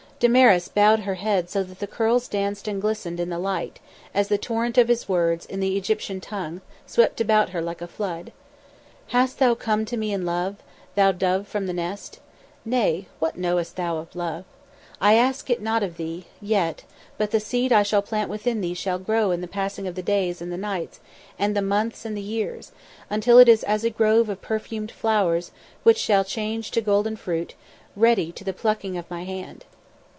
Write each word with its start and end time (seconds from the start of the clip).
Damaris 0.21 0.67
bowed 0.67 0.99
her 0.99 1.15
head 1.15 1.49
so 1.49 1.63
that 1.63 1.79
the 1.79 1.87
curls 1.87 2.27
danced 2.27 2.67
and 2.67 2.79
glistened 2.79 3.19
in 3.19 3.31
the 3.31 3.39
light, 3.39 3.79
as 4.13 4.27
the 4.27 4.37
torrent 4.37 4.77
of 4.77 4.87
his 4.87 5.09
words, 5.09 5.47
in 5.47 5.61
the 5.61 5.75
Egyptian 5.75 6.21
tongue, 6.21 6.61
swept 6.85 7.19
about 7.19 7.49
her 7.49 7.59
like 7.59 7.81
a 7.81 7.87
flood. 7.87 8.31
"Hast 9.07 9.39
thou 9.39 9.55
come 9.55 9.83
to 9.85 9.97
me 9.97 10.13
in 10.13 10.23
love, 10.23 10.57
thou 10.93 11.11
dove 11.11 11.47
from 11.47 11.65
the 11.65 11.73
nest? 11.73 12.19
Nay, 12.63 13.07
what 13.17 13.35
knowest 13.35 13.77
thou 13.77 13.97
of 13.97 14.15
love? 14.15 14.45
I 15.01 15.15
ask 15.15 15.49
it 15.49 15.59
not 15.59 15.81
of 15.81 15.97
thee 15.97 16.27
yet 16.39 16.83
but 17.17 17.31
the 17.31 17.39
seed 17.39 17.73
I 17.73 17.81
shall 17.81 18.03
plant 18.03 18.29
within 18.29 18.61
thee 18.61 18.75
shall 18.75 18.99
grow 18.99 19.31
in 19.31 19.41
the 19.41 19.47
passing 19.47 19.87
of 19.87 19.95
the 19.95 20.03
days 20.03 20.39
and 20.39 20.51
the 20.51 20.55
nights 20.55 20.99
and 21.39 21.57
the 21.57 21.63
months 21.63 22.05
and 22.05 22.15
the 22.15 22.21
years, 22.21 22.71
until 23.09 23.39
it 23.39 23.49
is 23.49 23.63
as 23.63 23.83
a 23.83 23.89
grove 23.89 24.29
of 24.29 24.39
perfumed 24.43 24.91
flowers 24.91 25.49
which 25.81 25.97
shall 25.97 26.23
change 26.23 26.69
to 26.69 26.79
golden 26.81 27.15
fruit 27.15 27.55
ready 27.95 28.31
to 28.33 28.43
the 28.43 28.53
plucking 28.53 28.97
of 28.99 29.09
my 29.09 29.23
hand." 29.23 29.65